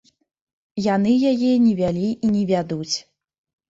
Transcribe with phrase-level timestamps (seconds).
[0.95, 2.93] Яны яе не вялі і не вядуць.